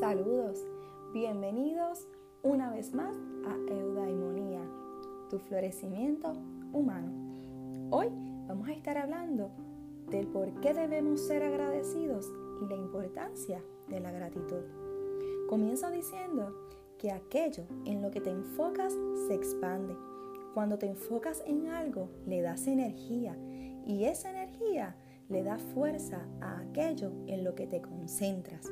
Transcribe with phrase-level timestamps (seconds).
[0.00, 0.58] Saludos,
[1.12, 2.08] bienvenidos
[2.42, 3.14] una vez más
[3.46, 4.60] a Eudaimonía,
[5.30, 6.32] tu florecimiento
[6.72, 7.12] humano.
[7.90, 8.08] Hoy
[8.48, 9.50] vamos a estar hablando
[10.10, 14.62] del por qué debemos ser agradecidos y la importancia de la gratitud.
[15.48, 16.52] Comienzo diciendo
[16.98, 18.92] que aquello en lo que te enfocas
[19.28, 19.96] se expande.
[20.54, 23.36] Cuando te enfocas en algo, le das energía
[23.86, 24.96] y esa energía
[25.28, 28.68] le da fuerza a aquello en lo que te concentras.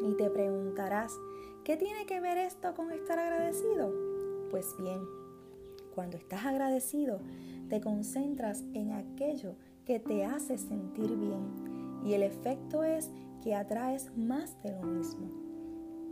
[0.00, 1.18] Y te preguntarás,
[1.64, 3.92] ¿qué tiene que ver esto con estar agradecido?
[4.50, 5.00] Pues bien,
[5.94, 7.20] cuando estás agradecido,
[7.68, 9.54] te concentras en aquello
[9.84, 13.10] que te hace sentir bien y el efecto es
[13.42, 15.28] que atraes más de lo mismo.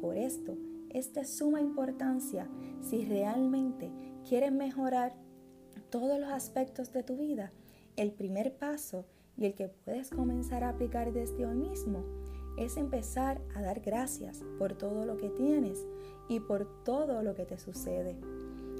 [0.00, 0.56] Por esto,
[0.90, 2.48] es de suma importancia
[2.80, 3.90] si realmente
[4.26, 5.14] quieres mejorar
[5.90, 7.52] todos los aspectos de tu vida.
[7.96, 9.04] El primer paso
[9.36, 12.04] y el que puedes comenzar a aplicar desde hoy mismo
[12.58, 15.86] es empezar a dar gracias por todo lo que tienes
[16.28, 18.16] y por todo lo que te sucede.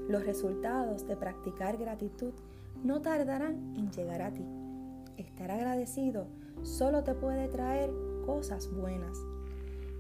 [0.08, 2.32] Los resultados de practicar gratitud
[2.82, 4.44] no tardarán en llegar a ti.
[5.16, 6.26] Estar agradecido
[6.62, 7.90] solo te puede traer
[8.26, 9.16] cosas buenas.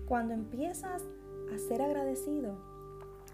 [0.06, 1.02] Cuando empiezas
[1.54, 2.58] a ser agradecido,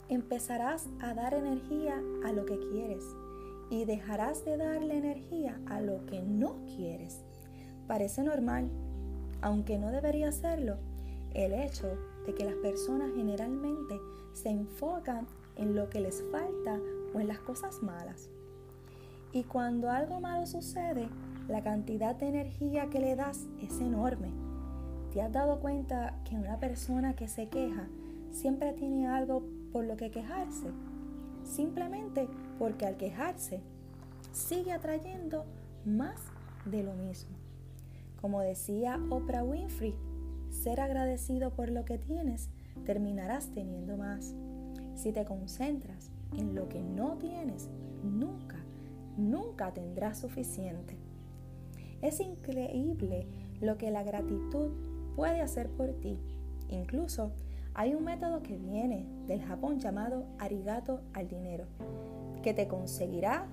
[0.09, 3.05] empezarás a dar energía a lo que quieres
[3.71, 7.23] y dejarás de darle energía a lo que no quieres.
[7.87, 8.71] Parece normal,
[9.45, 10.79] aunque no debería serlo,
[11.35, 11.87] el hecho
[12.27, 14.01] de que las personas generalmente
[14.33, 16.81] se enfocan en lo que les falta
[17.13, 18.31] o en las cosas malas.
[19.33, 21.11] Y cuando algo malo sucede,
[21.47, 24.31] la cantidad de energía que le das es enorme.
[25.13, 27.87] ¿Te has dado cuenta que una persona que se queja
[28.31, 30.71] siempre tiene algo por lo que quejarse?
[31.43, 33.61] Simplemente porque al quejarse
[34.33, 35.45] sigue atrayendo
[35.85, 36.19] más
[36.65, 37.44] de lo mismo.
[38.25, 39.95] Como decía Oprah Winfrey,
[40.49, 42.49] ser agradecido por lo que tienes,
[42.87, 44.35] terminarás teniendo más.
[44.95, 47.69] Si te concentras en lo que no tienes,
[48.03, 48.57] nunca,
[49.19, 50.97] nunca tendrás suficiente.
[52.01, 53.27] Es increíble
[53.61, 54.71] lo que la gratitud
[55.17, 56.19] puede hacer por ti.
[56.71, 57.31] Incluso
[57.75, 61.67] hay un método que viene del Japón llamado arigato al dinero,
[62.43, 63.45] que te conseguirá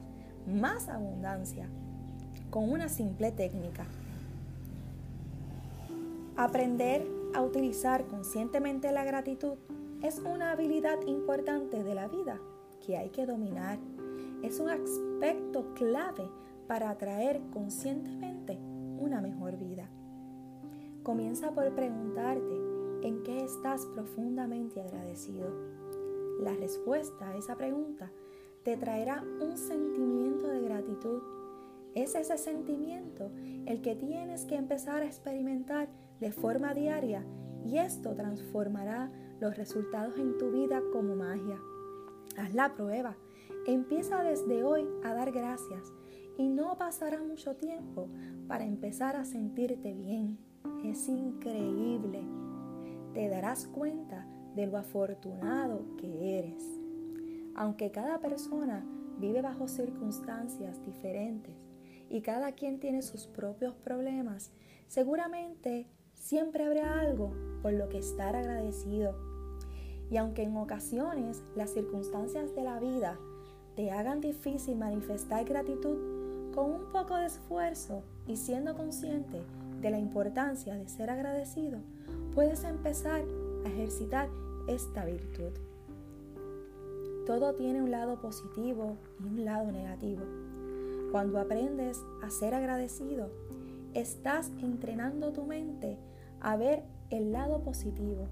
[0.47, 1.67] más abundancia
[2.49, 3.85] con una simple técnica.
[6.37, 9.57] Aprender a utilizar conscientemente la gratitud
[10.01, 12.39] es una habilidad importante de la vida
[12.85, 13.79] que hay que dominar.
[14.41, 16.27] Es un aspecto clave
[16.67, 18.57] para atraer conscientemente
[18.97, 19.89] una mejor vida.
[21.03, 22.53] Comienza por preguntarte
[23.03, 25.47] en qué estás profundamente agradecido.
[26.39, 28.11] La respuesta a esa pregunta
[28.63, 31.21] te traerá un sentimiento de gratitud.
[31.93, 33.31] Es ese sentimiento
[33.65, 35.89] el que tienes que empezar a experimentar
[36.21, 37.25] de forma diaria
[37.65, 41.59] y esto transformará los resultados en tu vida como magia.
[42.37, 43.17] Haz la prueba.
[43.67, 45.91] Empieza desde hoy a dar gracias
[46.37, 48.07] y no pasará mucho tiempo
[48.47, 50.37] para empezar a sentirte bien.
[50.83, 52.21] Es increíble.
[53.13, 56.63] Te darás cuenta de lo afortunado que eres.
[57.55, 58.85] Aunque cada persona
[59.19, 61.55] vive bajo circunstancias diferentes
[62.09, 64.51] y cada quien tiene sus propios problemas,
[64.87, 65.87] seguramente
[66.21, 69.15] siempre habrá algo por lo que estar agradecido.
[70.09, 73.17] Y aunque en ocasiones las circunstancias de la vida
[73.75, 75.97] te hagan difícil manifestar gratitud,
[76.53, 79.41] con un poco de esfuerzo y siendo consciente
[79.81, 81.79] de la importancia de ser agradecido,
[82.35, 83.23] puedes empezar
[83.65, 84.29] a ejercitar
[84.67, 85.53] esta virtud.
[87.25, 90.23] Todo tiene un lado positivo y un lado negativo.
[91.11, 93.29] Cuando aprendes a ser agradecido,
[93.93, 95.97] estás entrenando tu mente
[96.39, 98.27] a ver el lado positivo.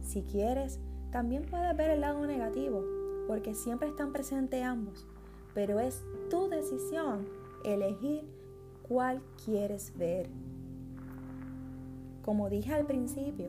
[0.00, 0.80] Si quieres,
[1.10, 2.82] también puedes ver el lado negativo,
[3.26, 5.06] porque siempre están presentes ambos,
[5.54, 7.28] pero es tu decisión
[7.64, 8.24] elegir
[8.88, 10.28] cuál quieres ver.
[12.24, 13.48] Como dije al principio,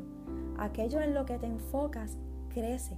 [0.57, 2.17] aquello en lo que te enfocas
[2.53, 2.97] crece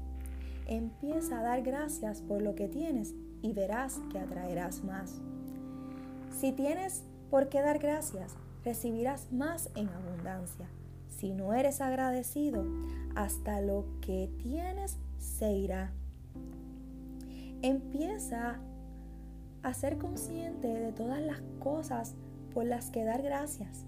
[0.68, 3.14] Empieza a dar gracias por lo que tienes
[3.44, 5.22] y verás que atraerás más.
[6.32, 10.68] Si tienes por qué dar gracias, recibirás más en abundancia.
[11.08, 12.66] Si no eres agradecido,
[13.16, 15.94] hasta lo que tienes se irá.
[17.62, 18.60] Empieza
[19.64, 22.16] a ser consciente de todas las cosas
[22.54, 23.86] por las que dar gracias.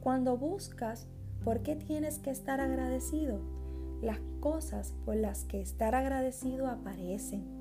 [0.00, 1.06] Cuando buscas
[1.44, 3.40] por qué tienes que estar agradecido,
[4.00, 7.58] las cosas por las que estar agradecido aparecen.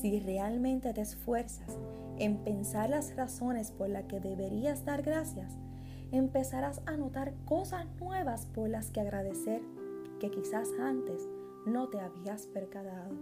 [0.00, 1.78] Si realmente te esfuerzas
[2.18, 5.56] en pensar las razones por las que deberías dar gracias,
[6.12, 9.62] empezarás a notar cosas nuevas por las que agradecer
[10.20, 11.28] que quizás antes
[11.66, 13.14] no te habías percatado.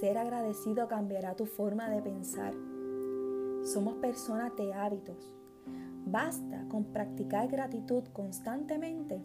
[0.00, 2.54] Ser agradecido cambiará tu forma de pensar.
[3.64, 5.34] Somos personas de hábitos.
[6.06, 9.20] Basta con practicar gratitud constantemente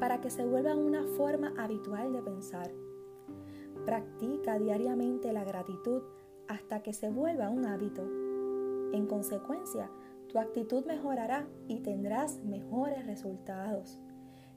[0.00, 2.70] para que se vuelva una forma habitual de pensar.
[3.88, 6.02] Practica diariamente la gratitud
[6.46, 8.02] hasta que se vuelva un hábito.
[8.92, 9.90] En consecuencia,
[10.28, 13.98] tu actitud mejorará y tendrás mejores resultados.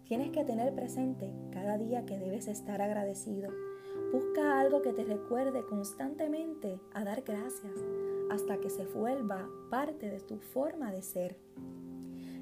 [0.03, 3.49] Tienes que tener presente cada día que debes estar agradecido.
[4.11, 7.85] Busca algo que te recuerde constantemente a dar gracias
[8.31, 11.37] hasta que se vuelva parte de tu forma de ser.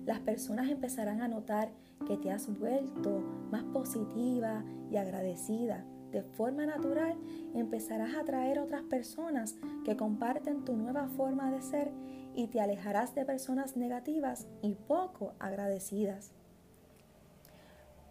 [0.07, 1.71] Las personas empezarán a notar
[2.07, 3.19] que te has vuelto
[3.51, 7.15] más positiva y agradecida de forma natural
[7.53, 11.91] empezarás a atraer otras personas que comparten tu nueva forma de ser
[12.35, 16.31] y te alejarás de personas negativas y poco agradecidas.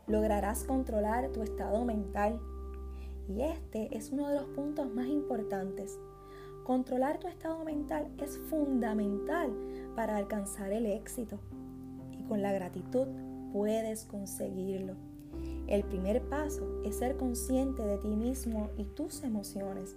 [0.06, 2.41] Lograrás controlar tu estado mental
[3.29, 5.99] y este es uno de los puntos más importantes.
[6.65, 9.53] Controlar tu estado mental es fundamental
[9.95, 11.39] para alcanzar el éxito
[12.19, 13.06] y con la gratitud
[13.53, 15.07] puedes conseguirlo.
[15.69, 19.97] El primer paso es ser consciente de ti mismo y tus emociones.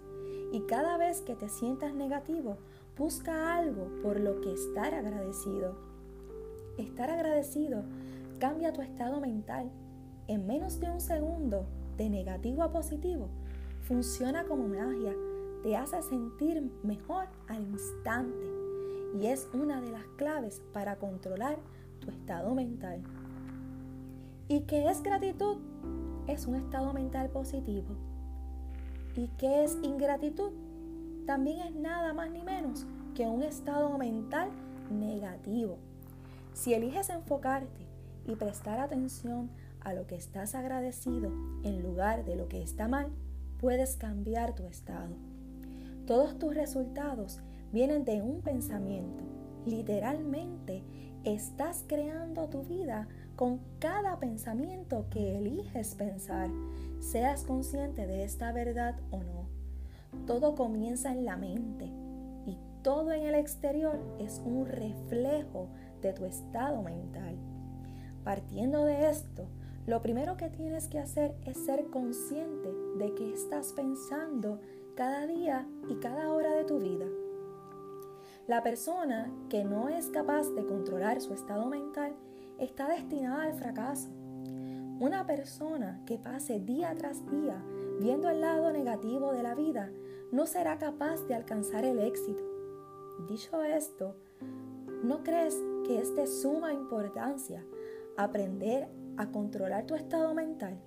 [0.51, 2.57] Y cada vez que te sientas negativo,
[2.97, 5.77] busca algo por lo que estar agradecido.
[6.77, 7.85] Estar agradecido
[8.37, 9.71] cambia tu estado mental.
[10.27, 11.65] En menos de un segundo,
[11.95, 13.29] de negativo a positivo,
[13.87, 15.15] funciona como magia.
[15.63, 18.45] Te hace sentir mejor al instante.
[19.21, 21.59] Y es una de las claves para controlar
[22.01, 23.01] tu estado mental.
[24.51, 25.59] ¿Y qué es gratitud?
[26.27, 27.95] Es un estado mental positivo.
[29.15, 30.51] ¿Y qué es ingratitud?
[31.25, 34.49] También es nada más ni menos que un estado mental
[34.89, 35.77] negativo.
[36.51, 37.87] Si eliges enfocarte
[38.25, 39.49] y prestar atención
[39.79, 41.31] a lo que estás agradecido
[41.63, 43.07] en lugar de lo que está mal,
[43.57, 45.15] puedes cambiar tu estado.
[46.05, 47.39] Todos tus resultados
[47.71, 49.23] vienen de un pensamiento.
[49.65, 50.83] Literalmente,
[51.23, 56.49] estás creando tu vida con cada pensamiento que eliges pensar,
[56.99, 59.47] seas consciente de esta verdad o no.
[60.25, 61.85] Todo comienza en la mente
[62.45, 65.69] y todo en el exterior es un reflejo
[66.01, 67.37] de tu estado mental.
[68.23, 69.47] Partiendo de esto,
[69.87, 74.59] lo primero que tienes que hacer es ser consciente de qué estás pensando
[74.95, 77.05] cada día y cada hora de tu vida.
[78.47, 82.13] La persona que no es capaz de controlar su estado mental
[82.61, 84.09] está destinada al fracaso.
[84.99, 87.61] Una persona que pase día tras día
[87.99, 89.91] viendo el lado negativo de la vida
[90.31, 92.43] no será capaz de alcanzar el éxito.
[93.27, 94.15] Dicho esto,
[95.03, 97.65] ¿no crees que es de suma importancia
[98.15, 98.87] aprender
[99.17, 100.79] a controlar tu estado mental?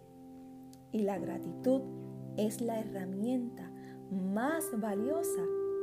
[0.92, 1.82] Y la gratitud
[2.36, 3.68] es la herramienta
[4.12, 5.42] más valiosa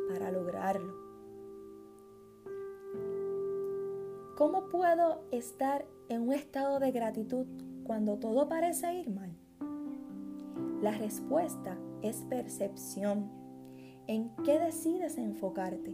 [0.09, 1.00] para lograrlo.
[4.41, 7.45] ¿Cómo puedo estar en un estado de gratitud
[7.83, 9.29] cuando todo parece ir mal?
[10.81, 13.29] La respuesta es percepción.
[14.07, 15.93] ¿En qué decides enfocarte?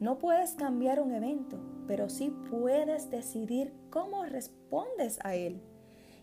[0.00, 5.60] No puedes cambiar un evento, pero sí puedes decidir cómo respondes a él.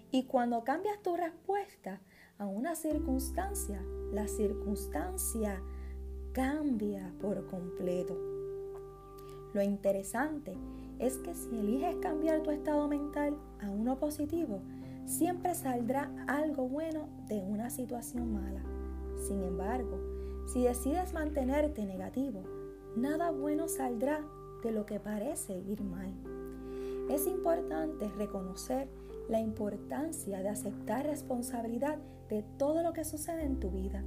[0.10, 2.02] Y cuando cambias tu respuesta
[2.40, 3.80] a una circunstancia,
[4.12, 5.62] la circunstancia
[6.34, 8.18] cambia por completo.
[9.54, 10.58] Lo interesante
[11.00, 14.62] es que si eliges cambiar tu estado mental a uno positivo,
[15.06, 18.64] siempre saldrá algo bueno de una situación mala.
[19.28, 20.00] Sin embargo,
[20.48, 22.44] si decides mantenerte negativo,
[22.96, 24.22] nada bueno saldrá
[24.64, 26.14] de lo que parece ir mal.
[27.10, 28.88] Es importante reconocer
[29.30, 31.98] la importancia de aceptar responsabilidad
[32.30, 34.04] de todo lo que sucede en tu vida,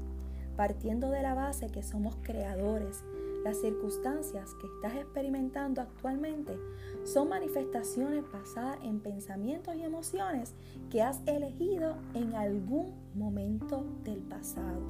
[0.57, 3.05] partiendo de la base que somos creadores
[3.47, 6.59] las circunstancias que estás experimentando actualmente
[7.05, 10.53] son manifestaciones basadas en pensamientos y emociones
[10.91, 14.81] que has elegido en algún momento del pasado.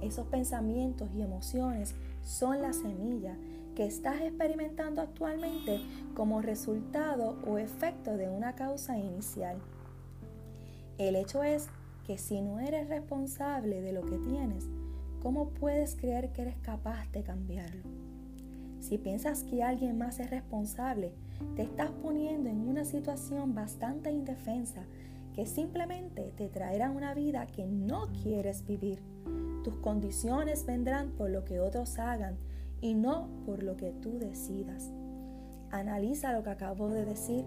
[0.00, 3.36] Esos pensamientos y emociones son la semilla
[3.76, 5.82] que estás experimentando actualmente
[6.14, 9.58] como resultado o efecto de una causa inicial.
[10.96, 11.68] El hecho es
[12.06, 14.70] que si no eres responsable de lo que tienes,
[15.22, 17.82] ¿cómo puedes creer que eres capaz de cambiarlo?
[18.80, 21.12] Si piensas que alguien más es responsable,
[21.56, 24.82] te estás poniendo en una situación bastante indefensa
[25.34, 29.02] que simplemente te traerá una vida que no quieres vivir.
[29.62, 32.38] Tus condiciones vendrán por lo que otros hagan
[32.80, 34.90] y no por lo que tú decidas.
[35.70, 37.44] analiza lo que acabo de decir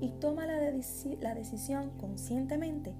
[0.00, 0.58] y toma la,
[1.20, 2.94] la decisión conscientemente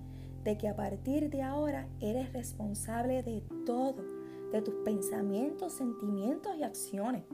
[0.49, 4.03] de que a partir de ahora eres responsable de todo,
[4.51, 7.25] de tus pensamientos, sentimientos y acciones,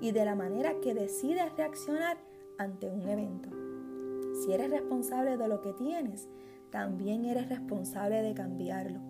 [0.00, 2.16] y de la manera que decides reaccionar
[2.56, 3.50] ante un evento.
[4.40, 6.30] Si eres responsable de lo que tienes,
[6.70, 9.00] también eres responsable de cambiarlo.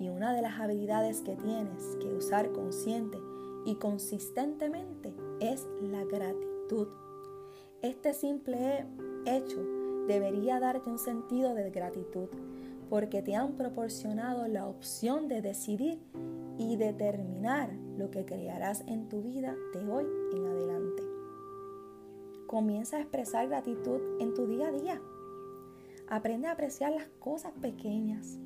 [0.00, 3.18] Y una de las habilidades que tienes que usar consciente
[3.66, 6.88] y consistentemente es la gratitud.
[7.82, 8.86] Este simple
[9.26, 9.62] hecho
[10.06, 12.30] debería darte un sentido de gratitud
[12.88, 16.00] porque te han proporcionado la opción de decidir
[16.58, 21.02] y determinar lo que crearás en tu vida de hoy en adelante.
[22.46, 25.02] Comienza a expresar gratitud en tu día a día.
[26.08, 28.38] Aprende a apreciar las cosas pequeñas.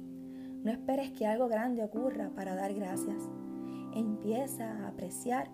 [0.63, 3.29] No esperes que algo grande ocurra para dar gracias.
[3.95, 5.51] Empieza a apreciar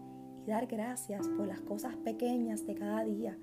[0.47, 3.39] y dar gracias por las cosas pequeñas de cada día,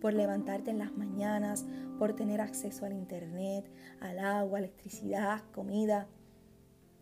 [0.00, 1.64] por levantarte en las mañanas,
[1.98, 6.06] por tener acceso al internet, al agua, electricidad, comida.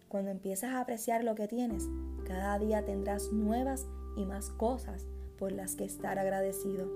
[0.09, 1.89] Cuando empiezas a apreciar lo que tienes,
[2.25, 3.87] cada día tendrás nuevas
[4.17, 5.07] y más cosas
[5.39, 6.89] por las que estar agradecido.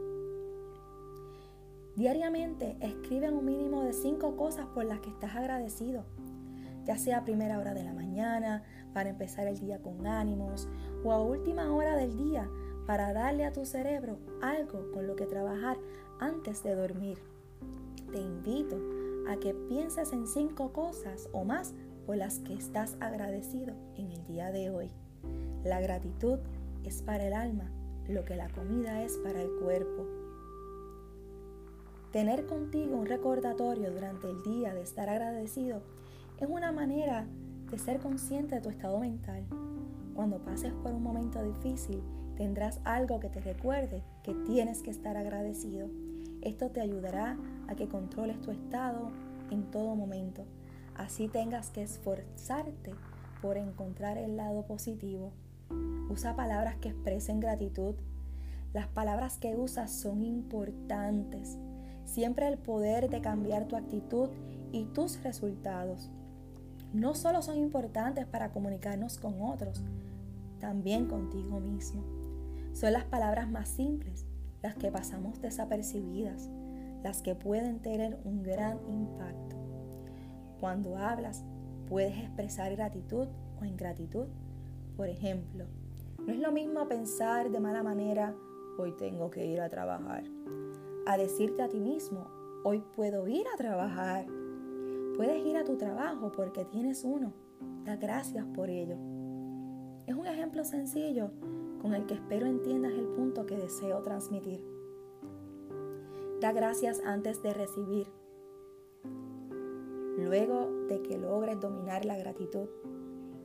[1.97, 6.05] Diariamente escribe un mínimo de cinco cosas por las que estás agradecido
[6.89, 8.63] ya sea a primera hora de la mañana,
[8.95, 10.67] para empezar el día con ánimos,
[11.05, 12.49] o a última hora del día,
[12.89, 15.77] para darle a tu cerebro algo con lo que trabajar
[16.21, 17.19] antes de dormir.
[18.11, 18.81] Te invito
[19.29, 21.75] a que pienses en cinco cosas o más
[22.07, 24.91] por las que estás agradecido en el día de hoy.
[25.65, 26.39] La gratitud
[26.83, 27.71] es para el alma
[28.09, 30.07] lo que la comida es para el cuerpo.
[32.11, 35.83] Tener contigo un recordatorio durante el día de estar agradecido
[36.39, 37.27] es una manera
[37.71, 39.45] de ser consciente de tu estado mental.
[40.15, 42.03] Cuando pases por un momento difícil,
[42.39, 45.89] tendrás algo que te recuerde que tienes que estar agradecido.
[46.41, 49.11] Esto te ayudará a que controles tu estado
[49.51, 50.45] en todo momento.
[50.95, 52.93] Así tengas que esforzarte
[53.43, 55.33] por encontrar el lado positivo.
[56.09, 57.97] Usa palabras que expresen gratitud.
[58.73, 61.59] Las palabras que usas son importantes.
[62.05, 64.31] Siempre el poder de cambiar tu actitud
[64.71, 66.09] y tus resultados
[66.93, 69.83] no solo son importantes para comunicarnos con otros,
[70.59, 72.18] también contigo mismo.
[72.79, 74.25] Son las palabras más simples,
[74.63, 76.49] las que pasamos desapercibidas,
[77.03, 79.57] las que pueden tener un gran impacto.
[80.61, 81.45] Cuando hablas,
[81.89, 83.27] puedes expresar gratitud
[83.61, 84.29] o ingratitud.
[84.97, 85.67] Por ejemplo,
[86.25, 88.33] no es lo mismo pensar de mala manera,
[88.79, 90.23] hoy tengo que ir a trabajar,
[91.05, 92.29] a decirte a ti mismo,
[92.63, 94.25] hoy puedo ir a trabajar
[95.19, 97.33] Puedes ir a tu trabajo porque tienes uno.
[97.85, 98.97] Da gracias por ello.
[100.09, 101.31] Es un ejemplo sencillo
[101.83, 104.65] con el que espero entiendas el punto que deseo transmitir.
[106.41, 108.07] Da gracias antes de recibir.
[110.17, 112.71] Luego de que logres dominar la gratitud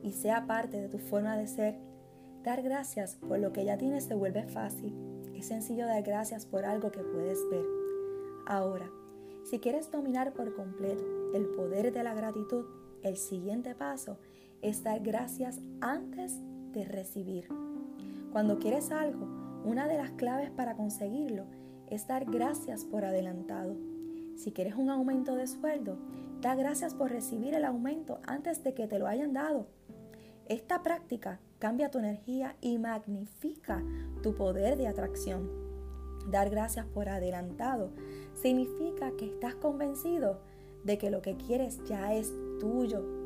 [0.02, 1.76] y sea parte de tu forma de ser,
[2.42, 4.94] dar gracias por lo que ya tienes se vuelve fácil.
[5.34, 7.66] Es sencillo dar gracias por algo que puedes ver.
[8.46, 8.90] Ahora,
[9.42, 11.04] si quieres dominar por completo
[11.34, 12.64] el poder de la gratitud,
[13.02, 14.16] el siguiente paso
[14.62, 16.40] es dar gracias antes
[16.74, 17.48] de recibir.
[18.32, 19.26] Cuando quieres algo,
[19.64, 21.46] una de las claves para conseguirlo
[21.88, 23.76] es dar gracias por adelantado.
[24.36, 25.96] Si quieres un aumento de sueldo,
[26.40, 29.68] da gracias por recibir el aumento antes de que te lo hayan dado.
[30.46, 33.82] Esta práctica cambia tu energía y magnifica
[34.22, 35.48] tu poder de atracción.
[36.30, 37.92] Dar gracias por adelantado
[38.34, 40.40] significa que estás convencido
[40.84, 43.23] de que lo que quieres ya es tuyo.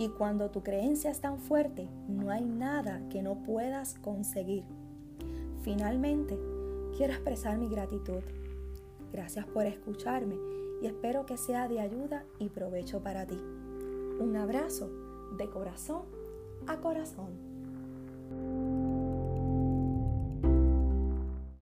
[0.00, 4.64] Y cuando tu creencia es tan fuerte, no hay nada que no puedas conseguir.
[5.60, 6.38] Finalmente,
[6.96, 8.22] quiero expresar mi gratitud.
[9.12, 10.36] Gracias por escucharme
[10.80, 13.38] y espero que sea de ayuda y provecho para ti.
[14.18, 14.90] Un abrazo
[15.36, 16.04] de corazón
[16.66, 17.49] a corazón.